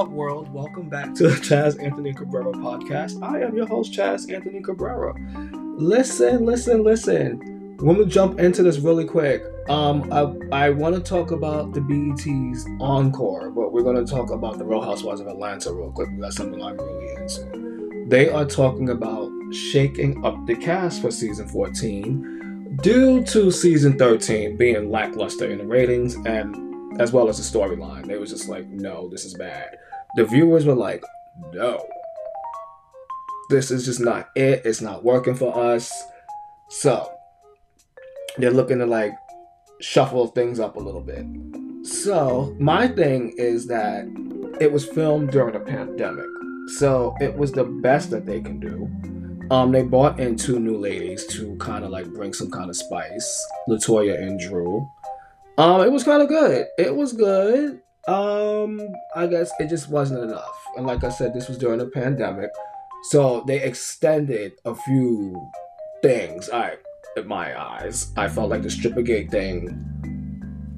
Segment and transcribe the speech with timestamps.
[0.00, 0.50] Up, world?
[0.50, 3.22] Welcome back to the Chaz Anthony Cabrera podcast.
[3.22, 5.14] I am your host, Chaz Anthony Cabrera.
[5.76, 7.76] Listen, listen, listen.
[7.76, 9.44] We're gonna jump into this really quick.
[9.68, 14.56] Um, I, I want to talk about the BET's encore, but we're gonna talk about
[14.56, 16.08] the Real Housewives of Atlanta real quick.
[16.18, 18.06] That's something I'm really into.
[18.08, 24.56] They are talking about shaking up the cast for season 14 due to season 13
[24.56, 28.06] being lackluster in the ratings and as well as the storyline.
[28.06, 29.76] They was just like, no, this is bad.
[30.16, 31.04] The viewers were like,
[31.52, 31.86] no,
[33.48, 34.62] this is just not it.
[34.64, 35.92] It's not working for us.
[36.68, 37.12] So
[38.38, 39.12] they're looking to like
[39.80, 41.26] shuffle things up a little bit.
[41.84, 44.04] So my thing is that
[44.60, 46.26] it was filmed during a pandemic.
[46.78, 48.88] So it was the best that they can do.
[49.50, 52.76] Um, they brought in two new ladies to kind of like bring some kind of
[52.76, 54.88] spice, Latoya and Drew.
[55.58, 56.66] Um, it was kind of good.
[56.78, 57.82] It was good.
[58.08, 58.80] Um,
[59.14, 60.58] I guess it just wasn't enough.
[60.76, 62.50] And like I said, this was during a pandemic,
[63.10, 65.50] so they extended a few
[66.02, 66.48] things.
[66.50, 66.76] I,
[67.16, 69.84] in my eyes, I felt like the Strippergate thing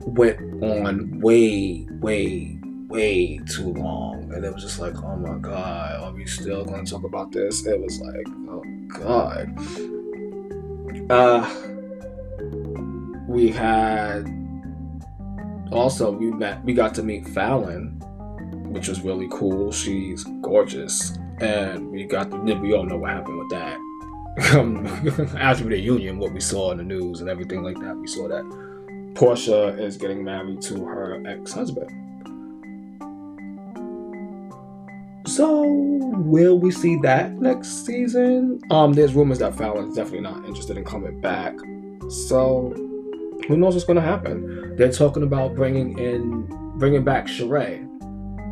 [0.01, 6.03] went on way, way, way too long, and it was just like, oh my god,
[6.03, 7.64] are we still going to talk about this?
[7.67, 9.48] It was like, oh god.
[11.09, 11.48] Uh,
[13.29, 14.42] we had
[15.73, 17.98] also we met we got to meet Falynn,
[18.69, 19.73] which was really cool.
[19.73, 23.79] She's gorgeous, and we got to, we all know what happened with that.
[24.55, 24.87] Um,
[25.39, 28.29] after the union, what we saw in the news and everything like that, we saw
[28.29, 28.42] that
[29.12, 31.91] Porsha is getting married to her ex-husband.
[35.27, 38.61] So will we see that next season?
[38.70, 41.55] Um, there's rumors that Falynn's definitely not interested in coming back.
[42.08, 42.75] So
[43.48, 44.77] who knows what's going to happen?
[44.77, 46.47] They're talking about bringing in,
[46.79, 47.89] bringing back Sheree,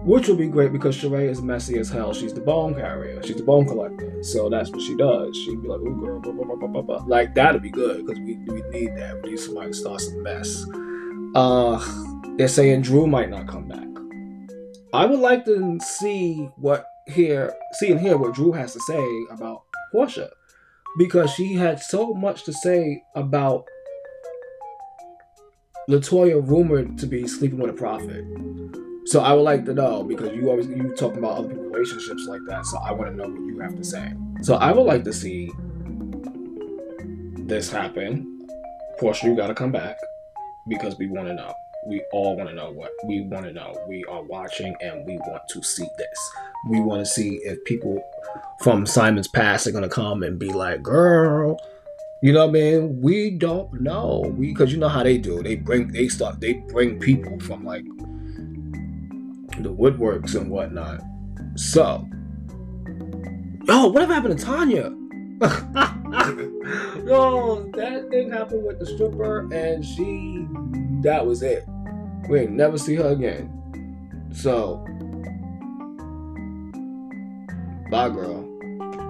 [0.05, 2.12] which will be great because Sheree is messy as hell.
[2.12, 3.23] She's the bone carrier.
[3.23, 4.23] She's the bone collector.
[4.23, 5.37] So that's what she does.
[5.37, 7.05] She'd be like, "Ooh, girl, blah, blah, blah, blah, blah.
[7.06, 9.23] like that'd be good because we, we need that.
[9.23, 10.65] We need somebody to start some mess."
[11.34, 11.79] Uh,
[12.37, 13.87] they're saying Drew might not come back.
[14.93, 19.25] I would like to see what here, see and hear what Drew has to say
[19.31, 19.62] about
[19.95, 20.31] Porsha,
[20.99, 23.65] because she had so much to say about
[25.89, 28.25] Latoya rumored to be sleeping with a prophet.
[29.07, 32.43] So I would like to know because you always you talking about other relationships like
[32.49, 32.67] that.
[32.67, 34.13] So I want to know what you have to say.
[34.43, 35.51] So I would like to see
[37.39, 38.47] this happen.
[39.01, 39.97] Porsha, you got to come back
[40.69, 41.53] because we want to know.
[41.87, 43.75] We all want to know what we want to know.
[43.89, 46.31] We are watching and we want to see this.
[46.69, 48.01] We want to see if people
[48.61, 51.59] from Simon's past are to come and be like, girl,
[52.22, 53.00] you know what I mean?
[53.00, 54.34] We don't know.
[54.36, 55.42] We because you know how they do.
[55.42, 57.84] They bring they start they bring people from like
[59.58, 61.00] the woodworks and whatnot.
[61.56, 62.06] So,
[63.66, 64.94] yo, whatever happened to Tanya?
[67.06, 70.47] yo, that thing happened with the stripper, and she
[71.02, 71.64] that was it.
[72.28, 73.56] We ain't never see her again.
[74.34, 74.84] So,
[77.91, 78.47] bye, girl.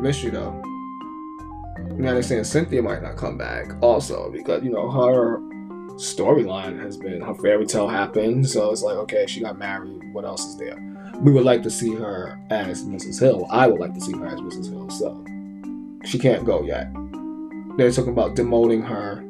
[0.00, 0.69] Miss you though.
[2.00, 5.38] Now saying Cynthia might not come back also because you know her
[5.96, 10.00] storyline has been her fairy tale happened, so it's like okay, she got married.
[10.12, 10.78] What else is there?
[11.20, 13.20] We would like to see her as Mrs.
[13.20, 13.46] Hill.
[13.50, 14.70] I would like to see her as Mrs.
[14.70, 14.88] Hill.
[14.88, 15.24] So
[16.06, 16.90] she can't go yet.
[17.76, 19.22] They're talking about demoting her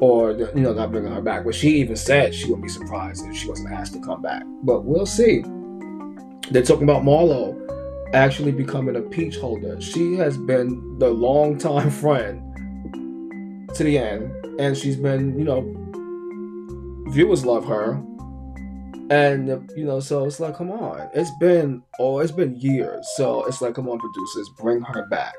[0.00, 1.44] or you know not bringing her back.
[1.44, 4.42] But she even said she wouldn't be surprised if she wasn't asked to come back.
[4.64, 5.44] But we'll see.
[6.50, 7.59] They're talking about Marlo
[8.12, 9.80] actually becoming a peach holder.
[9.80, 12.46] She has been the longtime friend
[13.74, 15.62] to the end, and she's been, you know,
[17.12, 18.02] viewers love her.
[19.10, 21.10] And you know, so it's like, come on.
[21.14, 23.06] It's been oh, it's been years.
[23.16, 25.34] So it's like, come on, producers, bring her back.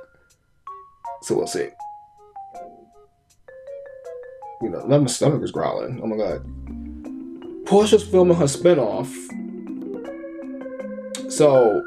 [1.22, 1.70] So we'll see.
[4.62, 6.02] You know, my stomach is growling.
[6.04, 6.46] Oh my god.
[7.66, 9.10] Porsha's filming her spinoff.
[11.32, 11.82] So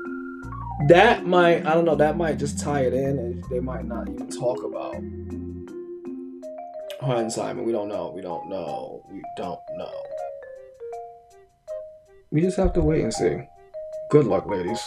[0.88, 4.08] that might I don't know that might just tie it in and they might not
[4.08, 4.96] even talk about
[7.12, 7.64] and Simon.
[7.64, 8.12] We don't know.
[8.14, 9.04] We don't know.
[9.10, 10.02] We don't know.
[12.30, 13.36] We just have to wait and see.
[14.10, 14.82] Good luck, ladies.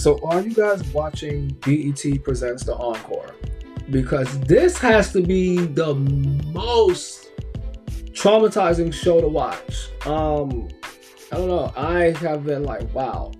[0.00, 3.34] So are you guys watching BET Presents the Encore?
[3.90, 7.28] Because this has to be the most
[8.12, 9.90] traumatizing show to watch.
[10.06, 10.68] Um,
[11.30, 11.70] I don't know.
[11.76, 13.32] I have been like, wow,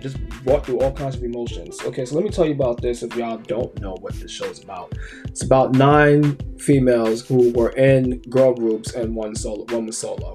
[0.00, 1.80] just walked through all kinds of emotions.
[1.84, 4.64] Okay, so let me tell you about this if y'all don't know what this show's
[4.64, 4.92] about.
[5.26, 10.34] It's about nine females who were in girl groups and one solo, one was solo.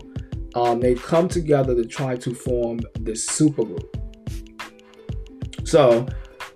[0.55, 3.97] Um, they come together to try to form this super group.
[5.75, 6.07] So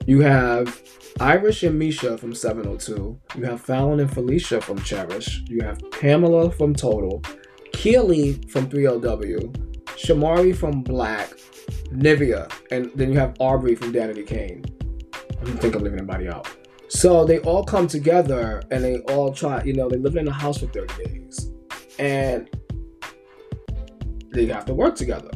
[0.05, 0.81] you have
[1.19, 3.19] Irish and Misha from 702.
[3.35, 5.43] You have Fallon and Felicia from Cherish.
[5.49, 7.21] You have Pamela from Total.
[7.73, 9.53] Kiely from 3LW.
[9.87, 11.37] Shamari from Blaque.
[11.91, 12.49] Nivea.
[12.71, 14.63] And then you have Aubrey from Danity Kane.
[15.13, 16.47] I don't think I'm leaving anybody out.
[16.87, 20.31] So they all come together and they all try, you know, they live in a
[20.31, 21.51] house for 30 days.
[21.99, 22.49] And
[24.31, 25.31] they have to work together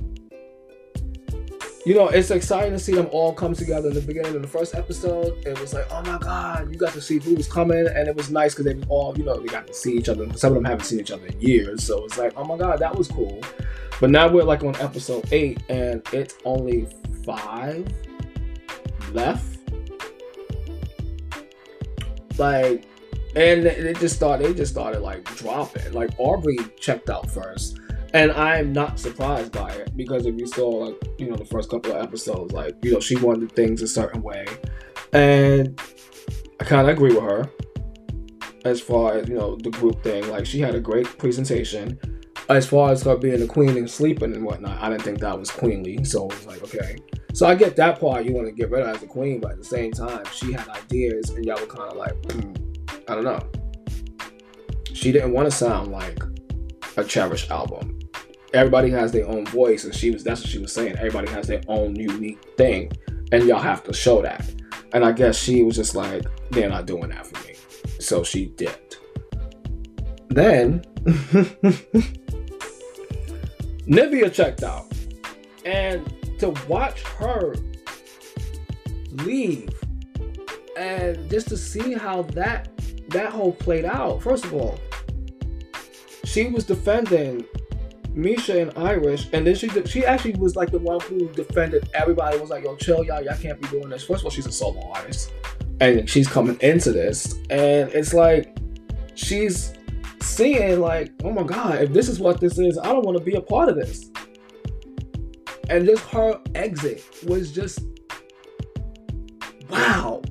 [1.85, 4.47] you know, it's exciting to see them all come together in the beginning of the
[4.47, 5.45] first episode.
[5.45, 8.15] It was like, oh my god, you got to see who was coming, and it
[8.15, 10.25] was nice because they all, you know, they got to see each other.
[10.38, 12.80] Some of them haven't seen each other in years, so it's like, oh my god,
[12.80, 13.41] that was cool.
[14.00, 16.88] But now we're like on episode eight, and it's only
[17.25, 17.86] five
[19.12, 19.57] left.
[22.38, 22.86] Like,
[23.36, 24.47] and it just started.
[24.47, 25.91] They just started like dropping.
[25.91, 27.77] Like Aubrey checked out first
[28.13, 31.69] and I'm not surprised by it because if you saw like you know the first
[31.69, 34.45] couple of episodes, like you know she wanted things a certain way,
[35.12, 35.80] and
[36.60, 37.50] I kind of agree with her
[38.65, 40.30] as far as you know the group thing.
[40.30, 42.00] Like she had a great presentation.
[42.50, 45.39] As far as her being a queen and sleeping and whatnot, I didn't think that
[45.39, 46.04] was queenly.
[46.04, 46.98] So it was like okay.
[47.33, 48.25] So I get that part.
[48.25, 50.51] You want to get rid of as a queen, but at the same time, she
[50.51, 52.54] had ideas, and y'all were kind of like, hmm,
[53.07, 53.39] I don't know.
[54.94, 56.21] She didn't want to sound like
[56.95, 57.98] a Cherish album
[58.53, 60.95] everybody has their own voice, and she was that's what she was saying.
[60.97, 62.91] Everybody has their own unique thing,
[63.31, 64.45] and y'all have to show that.
[64.94, 67.55] And I guess she was just like, they're not doing that for me,
[68.00, 69.00] so she dipped.
[70.29, 70.83] Then
[73.88, 74.85] Nivea checked out,
[75.65, 77.55] and to watch her
[79.11, 79.69] leave,
[80.77, 82.69] and just to see how that
[83.09, 84.21] that whole played out.
[84.21, 84.79] First of all,
[86.23, 87.45] she was defending
[88.15, 92.38] Misha and Irish, and then she she actually was like the one who defended everybody.
[92.38, 94.51] Was like, "Yo, chill, y'all, y'all can't be doing this." First of all, she's a
[94.51, 95.31] solo artist,
[95.80, 98.56] and she's coming into this, and it's like
[99.15, 99.74] she's
[100.21, 103.24] seeing like, "Oh my god, if this is what this is, I don't want to
[103.24, 104.12] be a part of this."
[105.69, 107.80] And just her exit was just
[109.69, 110.21] wow.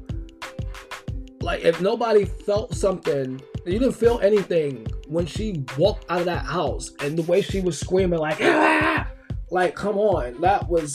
[1.40, 6.44] Like if nobody felt something, you didn't feel anything when she walked out of that
[6.44, 9.06] house and the way she was screaming like ah!
[9.50, 10.94] like come on that was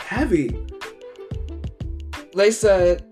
[0.00, 0.56] heavy.
[2.34, 3.04] They said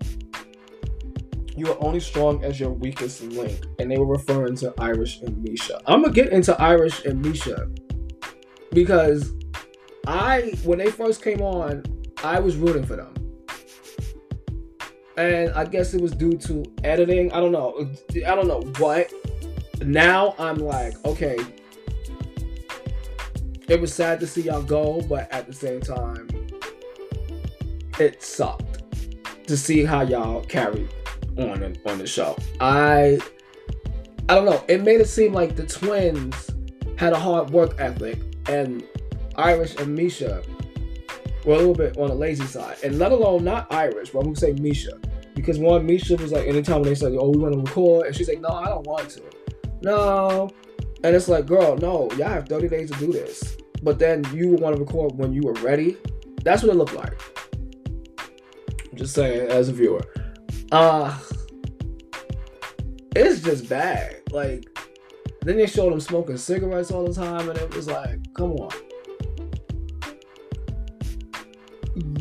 [1.55, 5.43] you are only strong as your weakest link and they were referring to irish and
[5.43, 5.79] misha.
[5.85, 7.67] I'm gonna get into irish and misha
[8.71, 9.33] because
[10.07, 11.83] i when they first came on
[12.23, 13.13] i was rooting for them.
[15.17, 17.31] And i guess it was due to editing.
[17.31, 17.89] I don't know.
[18.15, 19.11] I don't know what
[19.81, 21.37] now I'm like, okay,
[23.67, 26.27] it was sad to see y'all go, but at the same time,
[27.99, 28.83] it sucked
[29.47, 30.89] to see how y'all carried
[31.37, 32.37] on on the show.
[32.59, 33.19] I
[34.29, 34.63] I don't know.
[34.67, 36.51] It made it seem like the twins
[36.97, 38.83] had a hard work ethic, and
[39.35, 40.43] Irish and Misha
[41.45, 44.25] were a little bit on the lazy side, and let alone not Irish, but I'm
[44.25, 44.99] gonna say Misha
[45.33, 48.15] because one Misha was like anytime when they said, "Oh, we want to record," and
[48.15, 49.21] she's like, "No, I don't want to."
[49.81, 50.49] No.
[51.03, 53.57] And it's like, girl, no, y'all have 30 days to do this.
[53.83, 55.97] But then you want to record when you were ready.
[56.43, 57.21] That's what it looked like.
[58.91, 60.03] I'm just saying, as a viewer.
[60.71, 61.17] Uh
[63.17, 64.21] it's just bad.
[64.31, 64.65] Like,
[65.41, 68.71] then they showed them smoking cigarettes all the time, and it was like, come on.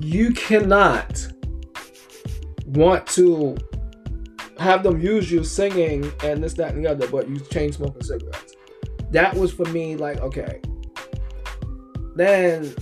[0.00, 1.26] You cannot
[2.66, 3.56] want to
[4.58, 8.02] have them use you singing and this, that, and the other, but you chain smoking
[8.02, 8.54] cigarettes.
[9.10, 10.60] That was for me like, okay.
[12.14, 12.74] Then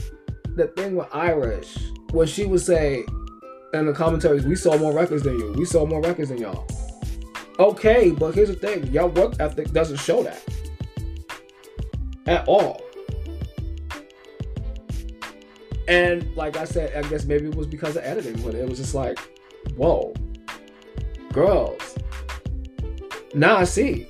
[0.54, 1.76] the thing with Irish,
[2.12, 3.04] when she would say
[3.72, 5.52] in the commentaries, we saw more records than you.
[5.52, 6.66] We saw more records than y'all.
[7.58, 10.42] Okay, but here's the thing, y'all work ethic doesn't show that.
[12.26, 12.80] At all.
[15.86, 18.78] And like I said, I guess maybe it was because of editing, but it was
[18.78, 19.18] just like,
[19.76, 20.14] whoa
[21.34, 21.98] girls.
[23.34, 24.06] Now I see.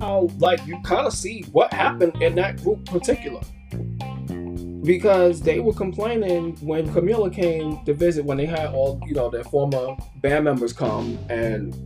[0.00, 3.40] Oh, like you kind of see what happened in that group particular
[4.82, 9.30] because they were complaining when Kameelah came to visit when they had all you know
[9.30, 11.76] their former band members come and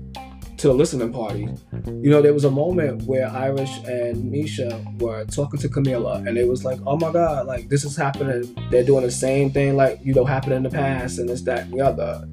[0.63, 1.49] to the listening party.
[1.87, 6.39] You know, there was a moment where Irish and Misha were talking to Kameelah, and
[6.39, 8.57] it was like, "Oh my God, like this is happening.
[8.71, 11.65] They're doing the same thing like you know happened in the past, and this, that,
[11.65, 12.29] and the other."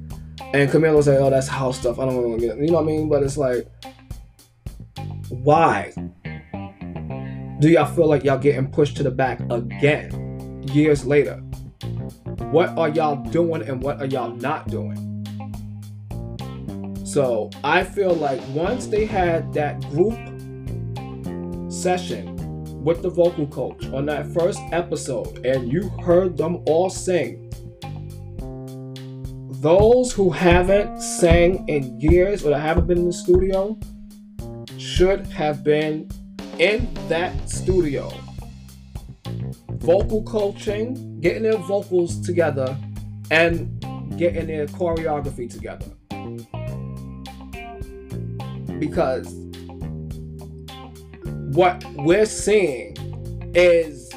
[0.54, 1.98] And Kameelah was like, "Oh, that's house stuff.
[1.98, 3.08] I don't want to get," you know what I mean?
[3.08, 3.66] But it's like,
[5.28, 5.92] why
[7.58, 11.42] do y'all feel like y'all getting pushed to the back again years later?
[12.52, 15.09] What are y'all doing and what are y'all not doing?
[17.10, 20.14] So I feel like once they had that group
[21.68, 22.36] session
[22.84, 27.50] with the vocal coach on that first episode and you heard them all sing,
[29.60, 33.76] those who haven't sang in years or that haven't been in the studio
[34.78, 36.08] should have been
[36.60, 38.08] in that studio.
[39.78, 42.78] Vocal coaching, getting their vocals together,
[43.32, 43.80] and
[44.16, 45.90] getting their choreography together
[48.80, 49.32] because
[51.54, 52.96] what we're seeing
[53.54, 54.10] is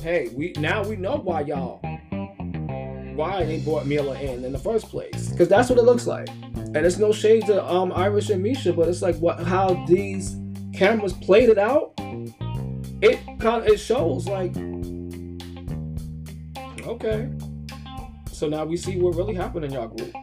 [0.00, 1.80] hey we now we know why y'all
[3.14, 5.28] why they brought Meelah in in the first place.
[5.28, 6.28] Because that's what it looks like.
[6.28, 10.36] And it's no shade to um Irish and Misha but it's like what how these
[10.74, 11.92] cameras played it out
[13.02, 14.56] it kind of it shows like
[16.86, 17.30] okay.
[18.32, 20.14] So now we see what really happened in y'all group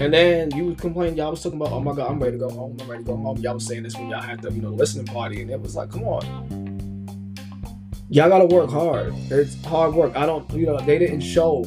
[0.00, 2.38] and then you would complain, y'all was talking about, oh my god, I'm ready to
[2.38, 3.36] go home, I'm ready to go home.
[3.38, 5.76] Y'all was saying this when y'all had the, you know, listening party, and it was
[5.76, 6.24] like, come on.
[8.10, 9.14] Y'all gotta work hard.
[9.30, 10.16] It's hard work.
[10.16, 11.64] I don't, you know, they didn't show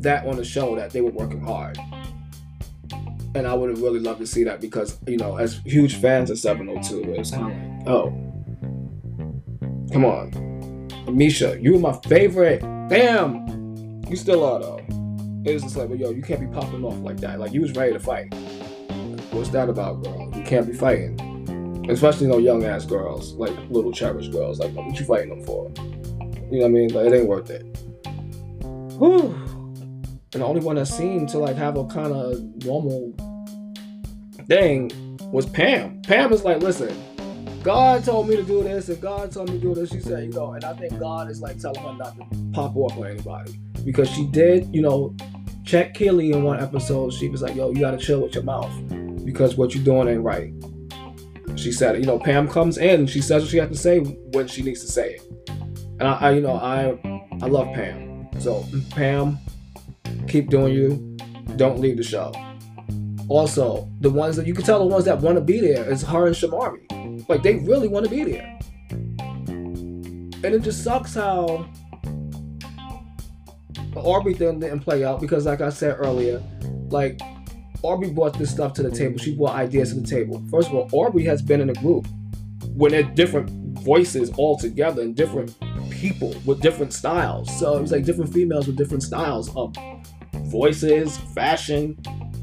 [0.00, 1.78] that on the show that they were working hard.
[3.34, 6.30] And I would have really loved to see that because, you know, as huge fans
[6.30, 7.52] of 702, it's kind
[7.86, 7.92] uh-huh.
[7.92, 8.28] of like, oh,
[9.92, 11.16] come on.
[11.16, 12.60] Misha, you were my favorite.
[12.88, 14.02] Damn.
[14.08, 14.97] You still are, though.
[15.54, 17.40] It's just like, well, yo, you can't be popping off like that.
[17.40, 18.32] Like you was ready to fight.
[19.30, 20.30] What's that about, girl?
[20.34, 21.86] You can't be fighting.
[21.88, 24.58] Especially you know young ass girls, like little cherished girls.
[24.58, 25.70] Like, what you fighting them for?
[26.50, 26.88] You know what I mean?
[26.92, 27.62] Like it ain't worth it.
[28.98, 29.34] Whew.
[30.34, 33.14] And the only one that seemed to like have a kind of normal
[34.46, 34.90] thing
[35.32, 36.02] was Pam.
[36.02, 36.94] Pam is like, listen,
[37.62, 39.90] God told me to do this, and God told me to do this.
[39.90, 42.76] She said, you know, and I think God is like telling her not to pop
[42.76, 45.14] off on anybody because she did, you know,
[45.68, 47.12] check Kiely in one episode.
[47.12, 48.72] She was like, "Yo, you gotta chill with your mouth
[49.24, 50.52] because what you're doing ain't right."
[51.56, 53.00] She said, "You know, Pam comes in.
[53.00, 55.50] And she says what she has to say when she needs to say it."
[56.00, 56.98] And I, I you know, I,
[57.42, 58.28] I love Pam.
[58.40, 59.38] So Pam,
[60.26, 61.16] keep doing you.
[61.56, 62.32] Don't leave the show.
[63.28, 66.02] Also, the ones that you can tell the ones that want to be there is
[66.02, 67.28] her and Shamari.
[67.28, 68.58] Like they really want to be there.
[69.48, 71.68] And it just sucks how
[73.96, 76.42] Aubrey thing didn't play out because, like I said earlier,
[76.88, 77.20] like
[77.82, 79.18] Aubrey brought this stuff to the table.
[79.18, 80.42] She brought ideas to the table.
[80.50, 82.06] First of all, Aubrey has been in a group
[82.74, 85.56] when they're different voices all together and different
[85.90, 87.56] people with different styles.
[87.58, 89.76] So it was like different females with different styles of
[90.50, 91.98] voices, fashion,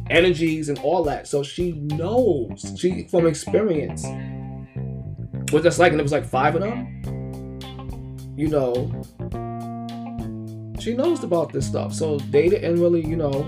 [0.10, 1.28] energies, and all that.
[1.28, 4.06] So she knows she from experience
[5.52, 7.60] what that's like, and it was like five of them.
[8.38, 9.04] You know,
[10.86, 11.94] she knows about this stuff.
[11.94, 13.42] So they didn't really, you know,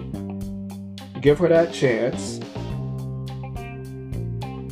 [1.21, 2.39] give her that chance.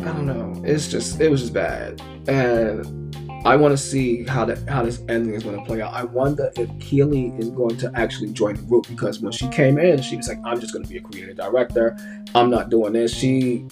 [0.01, 0.59] I don't know.
[0.65, 2.01] It's just it was just bad.
[2.27, 5.93] And I want to see how that how this ending is going to play out.
[5.93, 9.77] I wonder if Kiely is going to actually join the group because when she came
[9.77, 11.95] in, she was like, "I'm just going to be a creative director.
[12.33, 13.67] I'm not doing this." She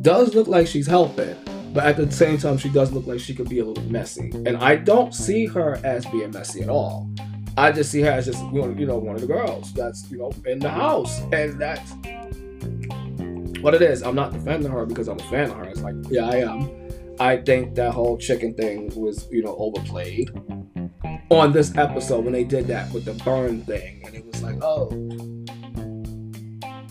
[0.00, 1.36] does look like she's helping,
[1.72, 4.32] but at the same time, she does look like she could be a little messy.
[4.46, 7.08] And I don't see her as being messy at all.
[7.56, 10.32] I just see her as just you know one of the girls that's you know
[10.46, 11.92] in the house, and that's
[13.60, 14.02] what it is.
[14.02, 15.64] I'm not defending her because I'm a fan of her.
[15.64, 16.70] It's like yeah, I am.
[17.20, 20.30] I think that whole chicken thing was you know overplayed
[21.30, 24.56] on this episode when they did that with the burn thing, and it was like
[24.62, 24.88] oh.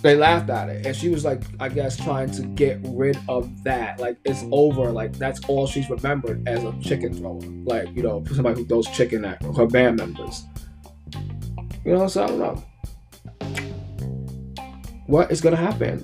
[0.01, 3.63] They laughed at it, and she was like, I guess, trying to get rid of
[3.63, 3.99] that.
[3.99, 4.91] Like, it's over.
[4.91, 7.39] Like, that's all she's remembered as a chicken thrower.
[7.65, 10.43] Like, you know, somebody who throws chicken at her band members.
[11.85, 12.63] You know, so I don't know.
[15.05, 15.99] What is gonna happen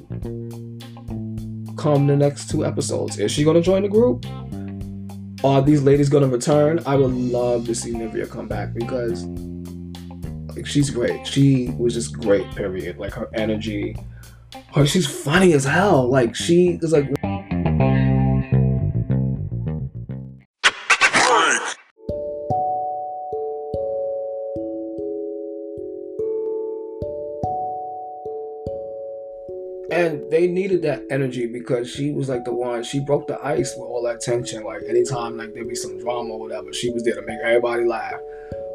[1.77, 3.17] come the next two episodes?
[3.17, 4.25] Is she gonna join the group?
[5.43, 6.81] Are these ladies gonna return?
[6.85, 9.23] I would love to see Nivea come back because
[10.57, 11.27] like she's great.
[11.27, 12.49] She was just great.
[12.55, 12.97] Period.
[12.97, 13.95] Like her energy,
[14.73, 16.09] her she's funny as hell.
[16.09, 17.13] Like she is like.
[29.91, 33.75] And they needed that energy because she was like the one, she broke the ice
[33.77, 34.63] with all that tension.
[34.63, 37.85] Like anytime like there'd be some drama or whatever, she was there to make everybody
[37.85, 38.19] laugh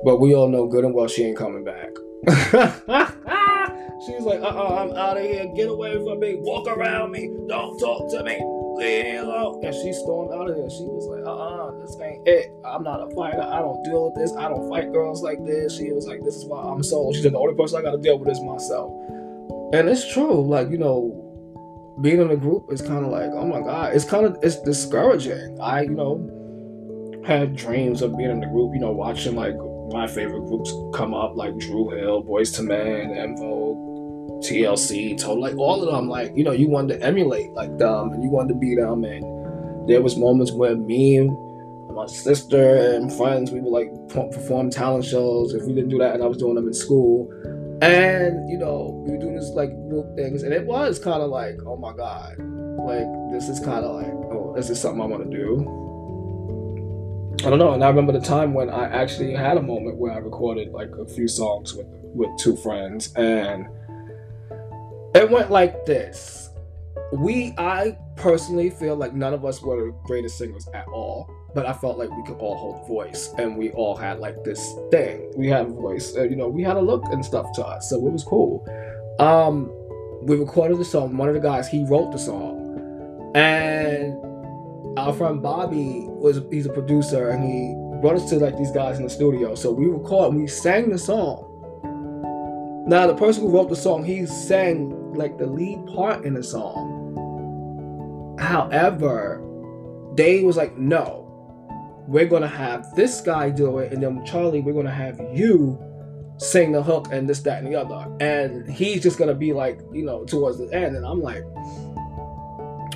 [0.05, 1.91] but we all know good and well she ain't coming back.
[4.07, 5.47] She's like uh-uh i'm out of here.
[5.55, 6.35] Get away from me.
[6.37, 7.31] Walk around me.
[7.49, 8.35] Don't talk to me.
[8.83, 12.51] And she stormed out of there she was like uh-uh this ain't it.
[12.65, 13.43] I'm not a fighter.
[13.43, 14.37] I don't deal with this.
[14.37, 15.77] I don't fight girls like this.
[15.77, 17.99] She was like this is why i'm solo she said the only person i gotta
[17.99, 18.91] deal with is myself.
[19.73, 20.47] And it's true.
[20.47, 21.23] Like you know,
[22.01, 24.61] being in a group is kind of like, oh my god, it's kind of it's
[24.63, 25.59] discouraging.
[25.61, 28.75] I you know had dreams of being in the group.
[28.75, 29.55] You know, watching like
[29.93, 35.41] my favorite groups come up, like Dru Hill, Boyz II Men, En Vogue, TLC, Total,
[35.41, 36.09] like all of them.
[36.09, 39.05] Like you know, you wanted to emulate like them, and you wanted to be them.
[39.05, 41.37] And there was moments where me and
[41.95, 45.55] my sister and friends, we would like perform talent shows.
[45.55, 47.31] If we didn't do that, and I was doing them in school
[47.83, 51.31] and you know, we were doing this like group things, and it was kind of
[51.31, 55.03] like, oh my god, like this is kind of like, oh, this is this something
[55.03, 55.92] I want to do?
[57.45, 57.73] I don't know.
[57.73, 60.91] And I remember the time when I actually had a moment where I recorded like
[60.91, 63.67] a few songs with with two friends, and
[65.15, 66.51] it went like this.
[67.13, 71.67] We, I personally feel like none of us were the greatest singers at all but
[71.67, 75.31] I felt like we could all hold voice and we all had like this thing.
[75.37, 77.91] We had a voice, uh, you know, we had a look and stuff to us,
[77.91, 78.67] so it was cool.
[79.19, 79.71] Um,
[80.23, 81.17] we recorded the song.
[81.17, 84.15] One of the guys he wrote the song, and
[84.97, 88.99] our friend Bobby was he's a producer and he brought us to like these guys
[88.99, 89.55] in the studio.
[89.55, 91.49] So we recorded, we sang the song.
[92.87, 96.43] Now the person who wrote the song, he sang like the lead part in the
[96.43, 98.37] song.
[98.39, 99.41] However,
[100.17, 101.23] they was like, no,
[102.09, 105.79] we're gonna have this guy do it, and then Charlie, we're gonna have you
[106.39, 108.11] sing the hook and this, that, and the other.
[108.21, 110.97] And he's just gonna be like, you know, towards the end.
[110.97, 111.45] And I'm like,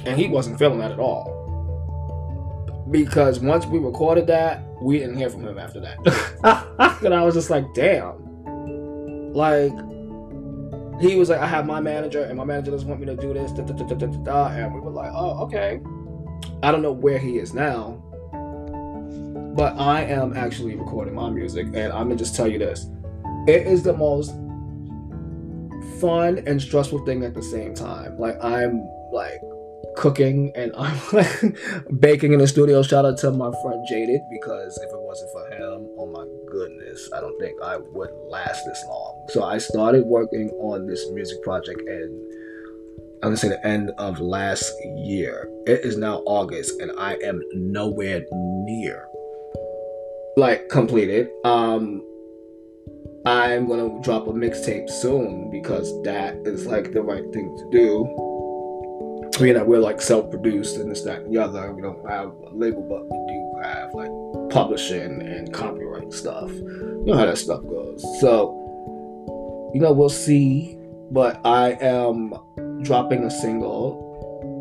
[0.04, 1.45] and he wasn't feeling that at all.
[2.90, 5.98] Because once we recorded that, we didn't hear from him after that.
[7.04, 8.22] and I was just like, damn.
[9.32, 9.72] Like,
[11.00, 13.34] he was like, I have my manager, and my manager doesn't want me to do
[13.34, 13.52] this.
[13.52, 15.80] Da, da, da, and we were like, oh, okay.
[16.62, 18.02] I don't know where he is now
[19.56, 22.90] but I am actually recording my music, and I'm gonna just tell you this:
[23.48, 24.32] it is the most
[25.98, 28.18] fun and stressful thing at the same time.
[28.18, 29.40] Like I'm like
[29.96, 30.96] cooking and I'm
[31.98, 32.82] baking in the studio.
[32.82, 37.10] Shout out to my friend Jaded because if it wasn't for him, oh my goodness,
[37.14, 39.26] I don't think I would last this long.
[39.30, 42.32] So I started working on this music project and
[43.22, 45.50] I'm gonna say the end of last year.
[45.66, 49.06] It is now August and I am nowhere near
[50.36, 51.28] like completed.
[51.44, 52.02] Um,
[53.24, 58.25] I'm gonna drop a mixtape soon because that is like the right thing to do.
[59.38, 61.70] You know, we're like self-produced and this, that, and the other.
[61.72, 64.10] We don't have a label, but we do have like
[64.50, 66.50] publishing and copyright stuff.
[66.50, 68.02] You know how that stuff goes.
[68.20, 70.78] So, you know, we'll see.
[71.10, 72.34] But I am
[72.82, 74.06] dropping a single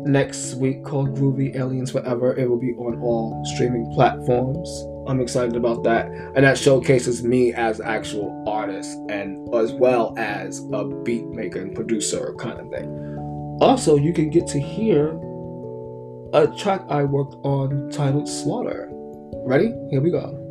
[0.06, 2.36] next week called Groovy Aliens Forever.
[2.36, 4.68] It will be on all streaming platforms.
[5.08, 6.06] I'm excited about that.
[6.06, 11.74] And that showcases me as actual artist and as well as a beat maker and
[11.74, 13.15] producer kind of thing.
[13.60, 15.18] Also, you can get to hear
[16.32, 18.88] a track I worked on titled Slaughter.
[19.46, 19.72] Ready?
[19.90, 20.45] Here we go.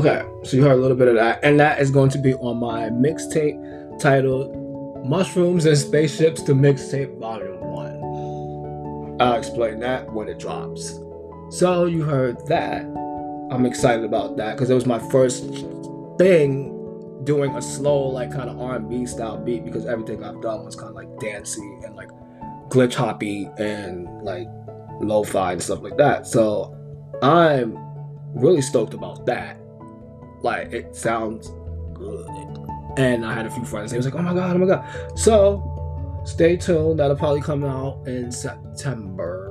[0.00, 2.32] Okay, so you heard a little bit of that, and that is going to be
[2.36, 4.56] on my mixtape titled
[5.04, 9.20] Mushrooms and Spaceships to Mixtape Volume 1.
[9.20, 10.98] I'll explain that when it drops.
[11.50, 12.80] So you heard that.
[13.52, 15.44] I'm excited about that because it was my first
[16.16, 20.76] thing doing a slow, like kind of R&B style beat because everything I've done was
[20.76, 22.08] kind of like dancey and like
[22.70, 24.48] glitch hoppy and like
[25.02, 26.26] lo-fi and stuff like that.
[26.26, 26.74] So
[27.20, 27.76] I'm
[28.34, 29.59] really stoked about that
[30.42, 31.50] like it sounds
[31.94, 32.26] good.
[32.96, 33.90] And I had a few friends.
[33.90, 34.84] They was like, oh my god, oh my god.
[35.18, 36.98] So stay tuned.
[36.98, 39.48] That'll probably come out in September.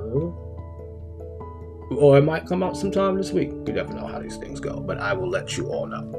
[1.90, 3.50] Or it might come out sometime this week.
[3.66, 6.16] You never know how these things go, but I will let you all know.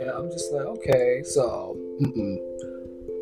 [0.00, 2.53] And I'm just like, okay, so, mm-mm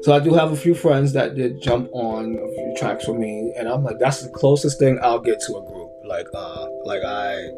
[0.02, 3.14] so I do have a few friends that did jump on a few tracks for
[3.14, 5.90] me, and I'm like, that's the closest thing I'll get to a group.
[6.04, 7.48] Like, uh, like I,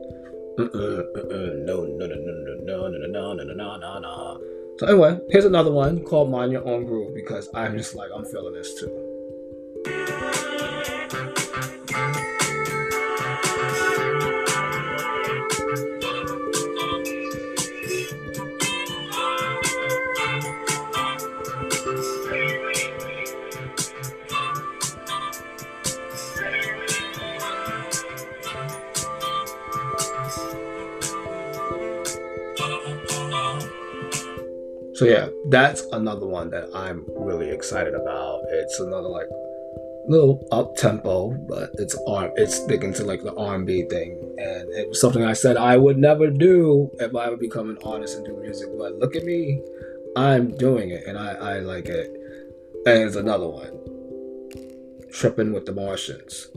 [0.58, 4.40] no, no, no, no, no, no, no, no, no, no, no, no.
[4.78, 8.24] So anyway, here's another one called Mind Your Own Groove because I'm just like I'm
[8.24, 9.03] feeling this too.
[34.94, 38.42] So yeah, that's another one that I'm really excited about.
[38.50, 39.28] It's another like
[40.06, 44.88] little up tempo, but it's arm it's sticking to like the R&B thing, and it
[44.88, 48.24] was something I said I would never do if I would become an artist and
[48.24, 48.68] do music.
[48.78, 49.62] But look at me,
[50.16, 52.14] I'm doing it, and I I like it.
[52.86, 53.72] And it's another one,
[55.10, 56.48] tripping with the Martians.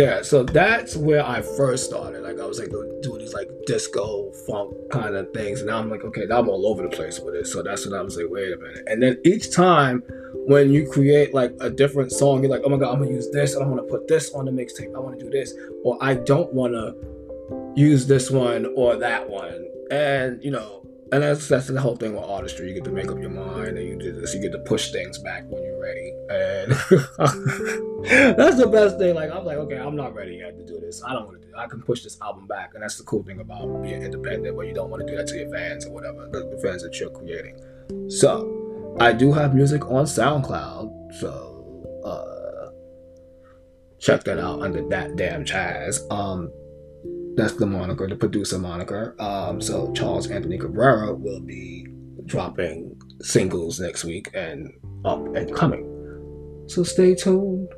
[0.00, 2.22] Yeah, so that's where I first started.
[2.22, 2.70] Like I was like
[3.02, 6.66] doing these like disco funk kind of things, and I'm like, okay, now I'm all
[6.66, 7.46] over the place with it.
[7.46, 8.84] So that's when I was like, wait a minute.
[8.86, 10.02] And then each time
[10.46, 13.30] when you create like a different song, you're like, oh my god, I'm gonna use
[13.30, 14.96] this, I'm gonna put this on the mixtape.
[14.96, 15.52] I want to do this,
[15.84, 16.94] or I don't want to
[17.76, 20.79] use this one or that one, and you know,
[21.12, 22.68] and that's that's the whole thing with artistry.
[22.68, 24.34] You get to make up your mind, and you do this.
[24.34, 26.70] You get to push things back when you're ready, and
[28.36, 29.14] that's the best thing.
[29.14, 31.02] Like I'm like, okay, I'm not ready yet to do this.
[31.04, 31.52] I don't want to do.
[31.52, 31.58] It.
[31.58, 34.56] I can push this album back, and that's the cool thing about being independent.
[34.56, 36.98] But you don't want to do that to your fans or whatever, the, fans that
[37.00, 37.60] you're creating.
[38.08, 42.70] So I do have music on SoundCloud, so uh,
[43.98, 45.98] check that out under that damn Chaz.
[46.12, 46.52] Um,
[47.36, 49.14] that's the moniker, the producer moniker.
[49.18, 51.86] Um, so Charles Anthony Cabrera will be
[52.26, 54.72] dropping singles next week and
[55.04, 55.86] up and coming.
[56.68, 57.68] So stay tuned.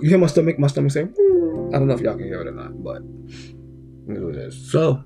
[0.00, 0.58] You hear my stomach?
[0.58, 1.12] My stomach saying,
[1.74, 3.02] I don't know if y'all can hear it or not, but.
[4.70, 5.02] So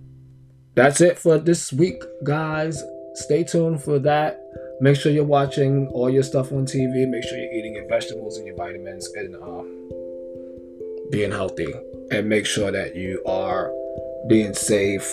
[0.75, 2.83] that's it for this week, guys.
[3.14, 4.40] Stay tuned for that.
[4.81, 7.09] Make sure you're watching all your stuff on TV.
[7.09, 9.62] Make sure you're eating your vegetables and your vitamins and uh,
[11.12, 11.72] being healthy
[12.11, 13.72] and make sure that you are
[14.27, 15.09] being safe,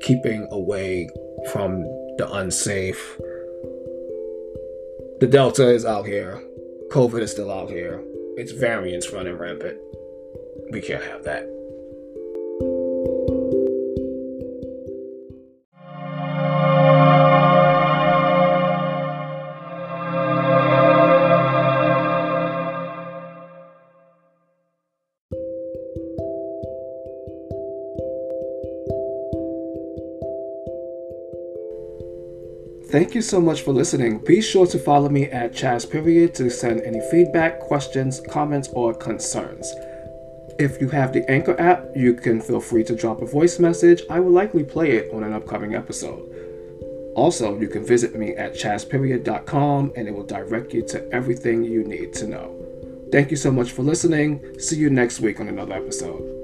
[0.00, 1.08] keeping away
[1.52, 1.82] from
[2.18, 3.18] the unsafe.
[5.20, 6.40] The Delta is out here.
[6.92, 8.02] COVID is still out here.
[8.36, 9.78] It's variants running rampant.
[10.70, 11.59] We can't have that.
[32.90, 34.18] Thank you so much for listening.
[34.18, 38.92] Be sure to follow me at Chaz Period to send any feedback, questions, comments, or
[38.92, 39.72] concerns.
[40.58, 44.02] If you have the Anchor app, you can feel free to drop a voice message.
[44.10, 46.26] I will likely play it on an upcoming episode.
[47.14, 51.84] Also, you can visit me at chazperiod.com and it will direct you to everything you
[51.84, 52.56] need to know.
[53.12, 54.58] Thank you so much for listening.
[54.58, 56.39] See you next week on another episode.